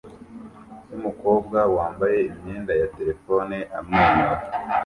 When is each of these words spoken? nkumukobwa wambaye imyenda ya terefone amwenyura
nkumukobwa 0.87 1.59
wambaye 1.75 2.17
imyenda 2.29 2.73
ya 2.81 2.87
terefone 2.97 3.55
amwenyura 3.77 4.35